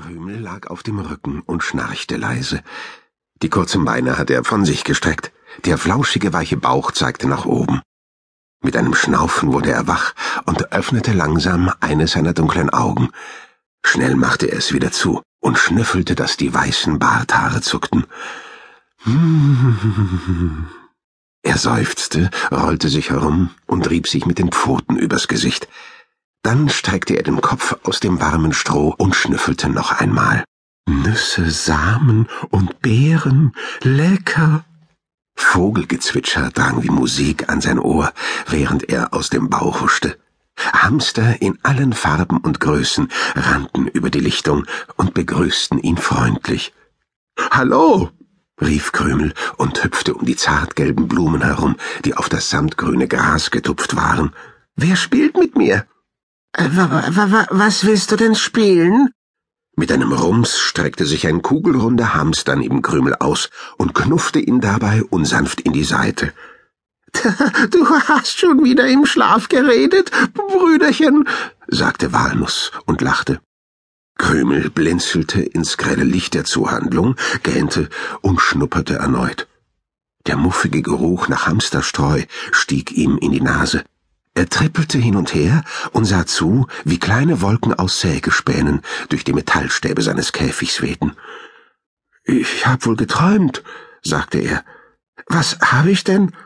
Krümel 0.00 0.38
lag 0.38 0.68
auf 0.68 0.84
dem 0.84 1.00
Rücken 1.00 1.40
und 1.40 1.64
schnarchte 1.64 2.16
leise. 2.16 2.62
Die 3.42 3.48
kurzen 3.48 3.84
Beine 3.84 4.16
hatte 4.16 4.32
er 4.32 4.44
von 4.44 4.64
sich 4.64 4.84
gestreckt. 4.84 5.32
Der 5.64 5.76
flauschige, 5.76 6.32
weiche 6.32 6.56
Bauch 6.56 6.92
zeigte 6.92 7.26
nach 7.26 7.46
oben. 7.46 7.82
Mit 8.62 8.76
einem 8.76 8.94
Schnaufen 8.94 9.52
wurde 9.52 9.72
er 9.72 9.88
wach 9.88 10.14
und 10.44 10.72
öffnete 10.72 11.12
langsam 11.12 11.72
eines 11.80 12.12
seiner 12.12 12.32
dunklen 12.32 12.70
Augen. 12.70 13.10
Schnell 13.84 14.14
machte 14.14 14.46
er 14.46 14.58
es 14.58 14.72
wieder 14.72 14.92
zu 14.92 15.20
und 15.40 15.58
schnüffelte, 15.58 16.14
dass 16.14 16.36
die 16.36 16.54
weißen 16.54 16.98
Barthaare 16.98 17.60
zuckten. 17.60 18.06
Er 21.42 21.56
seufzte, 21.56 22.30
rollte 22.50 22.88
sich 22.88 23.10
herum 23.10 23.50
und 23.66 23.88
rieb 23.88 24.08
sich 24.08 24.26
mit 24.26 24.38
den 24.38 24.50
Pfoten 24.50 24.96
übers 24.96 25.28
Gesicht. 25.28 25.68
Dann 26.42 26.68
streckte 26.68 27.14
er 27.14 27.22
den 27.22 27.40
Kopf 27.40 27.76
aus 27.82 28.00
dem 28.00 28.20
warmen 28.20 28.52
Stroh 28.52 28.94
und 28.96 29.14
schnüffelte 29.14 29.68
noch 29.68 29.92
einmal. 29.92 30.44
Nüsse, 30.88 31.50
Samen 31.50 32.28
und 32.50 32.80
Beeren, 32.80 33.52
lecker. 33.82 34.64
Vogelgezwitscher 35.36 36.50
drang 36.50 36.82
wie 36.82 36.90
Musik 36.90 37.48
an 37.48 37.60
sein 37.60 37.78
Ohr, 37.78 38.12
während 38.48 38.88
er 38.88 39.14
aus 39.14 39.30
dem 39.30 39.50
Bauch 39.50 39.80
huschte. 39.80 40.18
Hamster 40.72 41.40
in 41.40 41.58
allen 41.62 41.92
Farben 41.92 42.38
und 42.38 42.60
Größen 42.60 43.08
rannten 43.34 43.86
über 43.86 44.10
die 44.10 44.20
Lichtung 44.20 44.66
und 44.96 45.14
begrüßten 45.14 45.78
ihn 45.78 45.96
freundlich. 45.96 46.72
Hallo, 47.50 48.10
rief 48.60 48.92
Krümel 48.92 49.34
und 49.56 49.84
hüpfte 49.84 50.14
um 50.14 50.24
die 50.24 50.36
zartgelben 50.36 51.06
Blumen 51.06 51.42
herum, 51.42 51.76
die 52.04 52.16
auf 52.16 52.28
das 52.28 52.50
samtgrüne 52.50 53.06
Gras 53.06 53.50
getupft 53.50 53.94
waren. 53.96 54.34
Wer 54.74 54.96
spielt 54.96 55.36
mit 55.36 55.56
mir? 55.56 55.86
Was 56.58 57.84
willst 57.84 58.10
du 58.10 58.16
denn 58.16 58.34
spielen? 58.34 59.10
Mit 59.76 59.92
einem 59.92 60.12
Rums 60.12 60.58
streckte 60.58 61.06
sich 61.06 61.26
ein 61.28 61.40
kugelrunder 61.40 62.14
Hamster 62.14 62.56
neben 62.56 62.82
Krümel 62.82 63.14
aus 63.14 63.48
und 63.76 63.94
knuffte 63.94 64.40
ihn 64.40 64.60
dabei 64.60 65.04
unsanft 65.04 65.60
in 65.60 65.72
die 65.72 65.84
Seite. 65.84 66.32
Du 67.70 67.88
hast 67.88 68.38
schon 68.38 68.64
wieder 68.64 68.88
im 68.88 69.06
Schlaf 69.06 69.48
geredet, 69.48 70.10
Brüderchen, 70.34 71.28
sagte 71.68 72.12
Walnuss 72.12 72.72
und 72.86 73.00
lachte. 73.02 73.40
Krümel 74.18 74.68
blinzelte 74.68 75.40
ins 75.40 75.76
grelle 75.76 76.04
Licht 76.04 76.34
der 76.34 76.44
Zuhandlung, 76.44 77.14
gähnte 77.44 77.88
und 78.20 78.40
schnupperte 78.40 78.96
erneut. 78.96 79.46
Der 80.26 80.36
muffige 80.36 80.82
Geruch 80.82 81.28
nach 81.28 81.46
Hamsterstreu 81.46 82.24
stieg 82.50 82.90
ihm 82.92 83.16
in 83.18 83.30
die 83.30 83.40
Nase. 83.40 83.84
Er 84.38 84.48
trippelte 84.48 84.98
hin 84.98 85.16
und 85.16 85.34
her 85.34 85.64
und 85.90 86.04
sah 86.04 86.24
zu, 86.24 86.68
wie 86.84 87.00
kleine 87.00 87.40
Wolken 87.40 87.74
aus 87.74 88.00
Sägespänen 88.00 88.82
durch 89.08 89.24
die 89.24 89.32
Metallstäbe 89.32 90.00
seines 90.00 90.32
Käfigs 90.32 90.80
wehten. 90.80 91.16
Ich 92.22 92.64
hab 92.64 92.86
wohl 92.86 92.94
geträumt, 92.94 93.64
sagte 94.00 94.38
er. 94.38 94.64
Was 95.26 95.58
habe 95.60 95.90
ich 95.90 96.04
denn? 96.04 96.36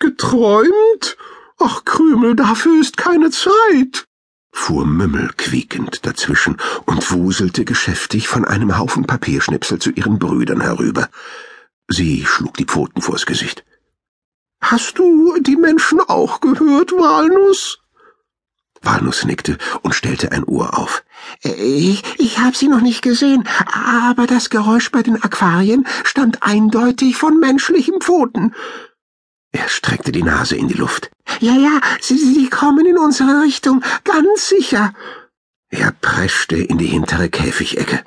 Geträumt? 0.00 1.16
Ach, 1.60 1.84
Krümel, 1.84 2.34
dafür 2.34 2.80
ist 2.80 2.96
keine 2.96 3.30
Zeit, 3.30 4.04
fuhr 4.50 4.84
Mümmel 4.84 5.30
quiekend 5.36 6.04
dazwischen 6.04 6.56
und 6.86 7.12
wuselte 7.12 7.64
geschäftig 7.64 8.26
von 8.26 8.46
einem 8.46 8.78
Haufen 8.78 9.04
Papierschnipsel 9.04 9.78
zu 9.78 9.90
ihren 9.90 10.18
Brüdern 10.18 10.60
herüber. 10.60 11.08
Sie 11.86 12.26
schlug 12.26 12.56
die 12.56 12.64
Pfoten 12.64 13.00
vors 13.00 13.26
Gesicht. 13.26 13.64
Hast 14.60 14.98
du 14.98 15.38
die 15.40 15.56
Menschen 15.56 16.00
auch 16.00 16.40
gehört, 16.40 16.92
Walnuss? 16.92 17.78
Walnuss 18.82 19.24
nickte 19.24 19.58
und 19.82 19.94
stellte 19.94 20.32
ein 20.32 20.44
Ohr 20.44 20.78
auf. 20.78 21.02
Ich, 21.42 22.02
ich 22.18 22.38
habe 22.38 22.56
sie 22.56 22.68
noch 22.68 22.80
nicht 22.80 23.02
gesehen, 23.02 23.48
aber 23.72 24.26
das 24.26 24.50
Geräusch 24.50 24.90
bei 24.90 25.02
den 25.02 25.22
Aquarien 25.22 25.86
stammt 26.04 26.42
eindeutig 26.42 27.16
von 27.16 27.38
menschlichen 27.38 28.00
Pfoten. 28.00 28.54
Er 29.50 29.68
streckte 29.68 30.12
die 30.12 30.22
Nase 30.22 30.56
in 30.56 30.68
die 30.68 30.74
Luft. 30.74 31.10
Ja, 31.40 31.54
ja, 31.54 31.80
sie, 32.00 32.16
sie 32.16 32.48
kommen 32.48 32.86
in 32.86 32.98
unsere 32.98 33.42
Richtung, 33.42 33.82
ganz 34.04 34.48
sicher. 34.48 34.92
Er 35.70 35.92
preschte 35.92 36.56
in 36.56 36.78
die 36.78 36.86
hintere 36.86 37.28
Käfigecke. 37.28 38.04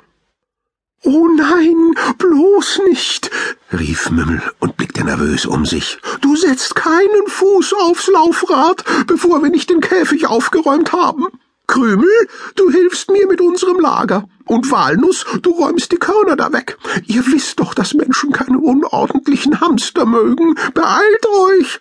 Oh 1.04 1.28
nein, 1.36 1.94
bloß 2.16 2.82
nicht, 2.88 3.30
rief 3.72 4.10
Mümmel 4.10 4.40
und 4.60 4.76
blickte 4.76 5.02
nervös 5.02 5.46
um 5.46 5.66
sich. 5.66 5.98
Du 6.32 6.38
setzt 6.38 6.74
keinen 6.74 7.26
Fuß 7.26 7.74
aufs 7.74 8.06
Laufrad, 8.06 8.82
bevor 9.06 9.42
wir 9.42 9.50
nicht 9.50 9.68
den 9.68 9.82
Käfig 9.82 10.28
aufgeräumt 10.28 10.90
haben. 10.94 11.26
Krümel, 11.66 12.08
du 12.56 12.70
hilfst 12.70 13.10
mir 13.10 13.26
mit 13.26 13.42
unserem 13.42 13.78
Lager. 13.78 14.26
Und 14.46 14.70
Walnuss, 14.70 15.26
du 15.42 15.50
räumst 15.50 15.92
die 15.92 15.98
Körner 15.98 16.36
da 16.36 16.50
weg. 16.50 16.78
Ihr 17.04 17.26
wisst 17.26 17.60
doch, 17.60 17.74
dass 17.74 17.92
Menschen 17.92 18.32
keine 18.32 18.56
unordentlichen 18.60 19.60
Hamster 19.60 20.06
mögen. 20.06 20.54
Beeilt 20.72 21.26
euch! 21.50 21.80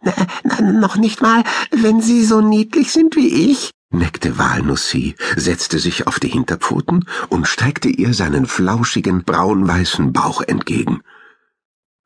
Na, 0.00 0.14
na, 0.44 0.72
noch 0.72 0.96
nicht 0.96 1.20
mal, 1.20 1.44
wenn 1.70 2.00
sie 2.00 2.24
so 2.24 2.40
niedlich 2.40 2.92
sind 2.92 3.14
wie 3.14 3.50
ich, 3.50 3.72
neckte 3.90 4.38
Walnussi, 4.38 5.16
setzte 5.36 5.78
sich 5.78 6.06
auf 6.06 6.18
die 6.18 6.28
Hinterpfoten 6.28 7.04
und 7.28 7.46
streckte 7.46 7.90
ihr 7.90 8.14
seinen 8.14 8.46
flauschigen, 8.46 9.24
braunweißen 9.24 10.14
Bauch 10.14 10.40
entgegen. 10.40 11.02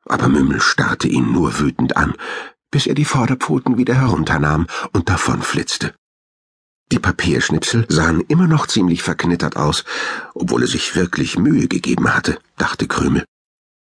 Aber 0.07 0.29
Mümmel 0.29 0.61
starrte 0.61 1.07
ihn 1.07 1.31
nur 1.31 1.59
wütend 1.59 1.97
an, 1.97 2.13
bis 2.71 2.87
er 2.87 2.95
die 2.95 3.05
Vorderpfoten 3.05 3.77
wieder 3.77 3.95
herunternahm 3.95 4.67
und 4.93 5.09
davonflitzte. 5.09 5.93
Die 6.91 6.99
Papierschnipsel 6.99 7.85
sahen 7.89 8.21
immer 8.21 8.47
noch 8.47 8.67
ziemlich 8.67 9.03
verknittert 9.03 9.57
aus, 9.57 9.83
obwohl 10.33 10.61
er 10.61 10.67
sich 10.67 10.95
wirklich 10.95 11.37
Mühe 11.37 11.67
gegeben 11.67 12.13
hatte, 12.13 12.39
dachte 12.57 12.87
Krümel. 12.87 13.25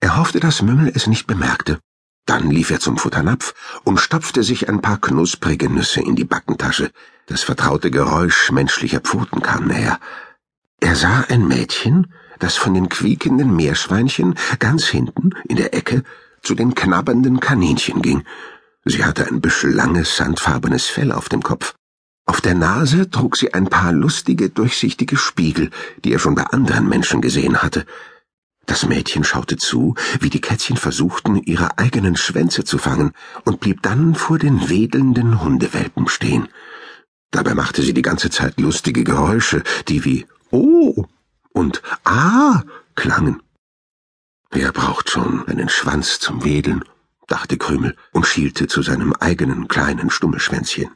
Er 0.01 0.17
hoffte, 0.17 0.41
dass 0.41 0.61
Mümmel 0.61 0.91
es 0.94 1.07
nicht 1.07 1.27
bemerkte. 1.27 1.79
Dann 2.25 2.51
lief 2.51 2.69
er 2.69 2.79
zum 2.79 2.97
Futternapf 2.97 3.53
und 3.83 4.00
stopfte 4.00 4.44
sich 4.44 4.67
ein 4.67 4.81
paar 4.81 5.00
knusprige 5.00 5.69
Nüsse 5.69 6.01
in 6.01 6.16
die 6.16 6.25
Backentasche. 6.25 6.91
Das 7.27 7.44
vertraute 7.44 7.91
Geräusch 7.91 8.51
menschlicher 8.51 9.00
Pfoten 9.00 9.41
kam 9.41 9.67
näher. 9.67 10.00
Er 10.81 10.95
sah 10.95 11.21
ein 11.29 11.47
Mädchen, 11.47 12.13
das 12.41 12.57
von 12.57 12.74
den 12.74 12.90
quiekenden 12.90 13.56
Meerschweinchen 13.56 14.35
ganz 14.59 14.88
hinten 14.88 15.29
in 15.47 15.56
der 15.56 15.74
Ecke 15.74 16.03
zu 16.41 16.56
den 16.56 16.75
knabbernden 16.75 17.40
Kaninchen 17.40 18.02
ging. 18.02 18.24
Sie 18.84 19.06
hatte 19.06 19.28
ein 19.28 19.41
Büschel 19.41 19.72
langes, 19.72 20.18
sandfarbenes 20.18 20.88
Fell 20.88 21.12
auf 21.12 21.30
dem 21.30 21.44
Kopf. 21.44 21.75
Auf 22.25 22.41
der 22.41 22.56
Nase 22.56 23.09
trug 23.09 23.38
sie 23.38 23.53
ein 23.53 23.68
paar 23.68 23.91
lustige, 23.91 24.50
durchsichtige 24.50 25.18
Spiegel, 25.18 25.69
die 26.03 26.13
er 26.13 26.19
schon 26.19 26.35
bei 26.35 26.44
anderen 26.46 26.90
Menschen 26.90 27.22
gesehen 27.22 27.62
hatte. 27.62 27.85
Das 28.66 28.88
Mädchen 28.88 29.24
schaute 29.24 29.57
zu, 29.57 29.96
wie 30.19 30.30
die 30.30 30.41
Kätzchen 30.41 30.78
versuchten, 30.78 31.35
ihre 31.35 31.78
eigenen 31.78 32.16
Schwänze 32.16 32.63
zu 32.63 32.78
fangen, 32.78 33.12
und 33.44 33.59
blieb 33.59 33.81
dann 33.84 34.16
vor 34.16 34.40
den 34.40 34.69
wedelnden 34.69 35.41
Hundewelpen 35.41 36.07
stehen. 36.07 36.47
Dabei 37.31 37.53
machte 37.53 37.81
sie 37.81 37.94
die 37.94 38.01
ganze 38.01 38.30
Zeit 38.30 38.59
lustige 38.59 39.03
Geräusche, 39.03 39.63
die 39.88 40.06
wie 40.06 40.25
Oh 40.51 41.06
und 41.53 41.81
Ah 42.03 42.63
klangen. 42.95 43.41
Wer 44.50 44.72
braucht 44.72 45.09
schon 45.09 45.47
einen 45.47 45.69
Schwanz 45.69 46.19
zum 46.19 46.44
Wedeln? 46.44 46.84
dachte 47.28 47.57
Krümel 47.57 47.95
und 48.12 48.28
schielte 48.28 48.67
zu 48.67 48.81
seinem 48.81 49.13
eigenen 49.13 49.69
kleinen 49.69 50.09
Stummelschwänzchen. 50.09 50.91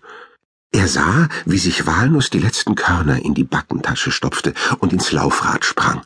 Er 0.73 0.89
sah, 0.89 1.29
wie 1.45 1.57
sich 1.57 1.87
Walnuss 1.87 2.29
die 2.29 2.39
letzten 2.39 2.75
Körner 2.75 3.23
in 3.23 3.33
die 3.33 3.45
Backentasche 3.45 4.11
stopfte 4.11 4.53
und 4.79 4.91
ins 4.91 5.13
Laufrad 5.13 5.63
sprang. 5.63 6.01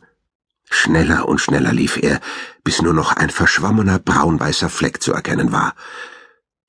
Schneller 0.70 1.28
und 1.28 1.40
schneller 1.40 1.72
lief 1.72 1.96
er, 1.96 2.20
bis 2.62 2.80
nur 2.80 2.94
noch 2.94 3.16
ein 3.16 3.30
verschwommener 3.30 3.98
braunweißer 3.98 4.68
Fleck 4.68 5.02
zu 5.02 5.12
erkennen 5.12 5.50
war. 5.50 5.74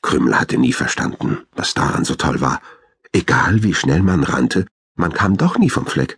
Krümel 0.01 0.39
hatte 0.39 0.57
nie 0.57 0.73
verstanden, 0.73 1.45
was 1.51 1.75
daran 1.75 2.03
so 2.03 2.15
toll 2.15 2.41
war. 2.41 2.59
Egal 3.11 3.61
wie 3.61 3.75
schnell 3.75 4.01
man 4.01 4.23
rannte, 4.23 4.65
man 4.95 5.13
kam 5.13 5.37
doch 5.37 5.59
nie 5.59 5.69
vom 5.69 5.85
Fleck. 5.85 6.17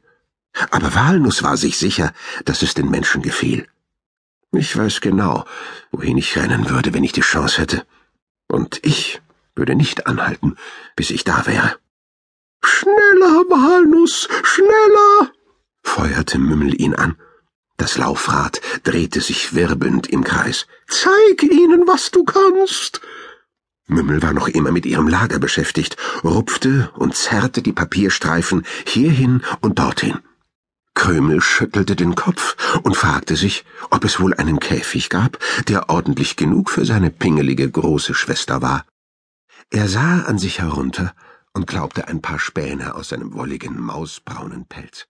Aber 0.71 0.93
Walnuss 0.93 1.43
war 1.43 1.57
sich 1.57 1.77
sicher, 1.77 2.13
dass 2.45 2.61
es 2.61 2.73
den 2.73 2.89
Menschen 2.89 3.21
gefiel. 3.21 3.67
Ich 4.51 4.77
weiß 4.77 5.01
genau, 5.01 5.45
wohin 5.91 6.17
ich 6.17 6.37
rennen 6.37 6.69
würde, 6.69 6.93
wenn 6.93 7.03
ich 7.03 7.11
die 7.11 7.21
Chance 7.21 7.61
hätte. 7.61 7.85
Und 8.47 8.79
ich 8.83 9.21
würde 9.55 9.75
nicht 9.75 10.05
anhalten, 10.05 10.57
bis 10.95 11.09
ich 11.09 11.23
da 11.23 11.45
wäre. 11.47 11.77
Schneller, 12.63 13.43
Walnuss, 13.49 14.27
schneller! 14.43 15.31
feuerte 15.83 16.39
Mümmel 16.39 16.79
ihn 16.79 16.95
an. 16.95 17.17
Das 17.77 17.97
Laufrad 17.97 18.61
drehte 18.83 19.21
sich 19.21 19.55
wirbelnd 19.55 20.07
im 20.07 20.23
Kreis. 20.23 20.67
Zeig 20.87 21.43
ihnen, 21.43 21.87
was 21.87 22.11
du 22.11 22.23
kannst! 22.23 23.01
Mümmel 23.87 24.21
war 24.21 24.33
noch 24.33 24.47
immer 24.47 24.71
mit 24.71 24.85
ihrem 24.85 25.07
Lager 25.07 25.39
beschäftigt, 25.39 25.97
rupfte 26.23 26.91
und 26.95 27.15
zerrte 27.15 27.61
die 27.61 27.73
Papierstreifen 27.73 28.65
hierhin 28.85 29.41
und 29.61 29.79
dorthin. 29.79 30.19
Krümel 30.93 31.41
schüttelte 31.41 31.95
den 31.95 32.15
Kopf 32.15 32.55
und 32.83 32.95
fragte 32.95 33.35
sich, 33.35 33.65
ob 33.89 34.03
es 34.03 34.19
wohl 34.19 34.33
einen 34.33 34.59
Käfig 34.59 35.09
gab, 35.09 35.37
der 35.67 35.89
ordentlich 35.89 36.35
genug 36.35 36.69
für 36.69 36.85
seine 36.85 37.09
pingelige 37.09 37.69
große 37.69 38.13
Schwester 38.13 38.61
war. 38.61 38.85
Er 39.69 39.87
sah 39.87 40.21
an 40.21 40.37
sich 40.37 40.59
herunter 40.59 41.13
und 41.53 41.67
glaubte 41.67 42.07
ein 42.07 42.21
paar 42.21 42.39
Späne 42.39 42.95
aus 42.95 43.09
seinem 43.09 43.33
wolligen, 43.33 43.79
mausbraunen 43.79 44.65
Pelz. 44.65 45.07